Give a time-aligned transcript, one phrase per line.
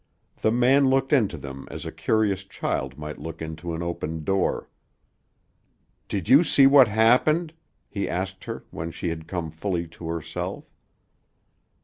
[0.37, 4.67] The man looked into them as a curious child might look into an opened door.
[6.07, 7.53] "Did you see what happened?"
[7.87, 10.65] he asked her when she had come fully to herself.